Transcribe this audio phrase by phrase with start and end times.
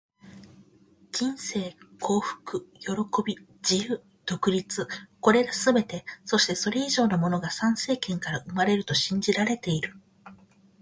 [1.11, 2.87] 人生、幸福、喜
[3.23, 4.81] び、自由、独立――
[5.19, 9.93] これらすべて、そしてそれ以上のものが参政権から生まれると信じられている。